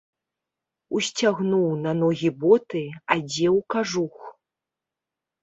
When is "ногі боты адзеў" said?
1.99-3.55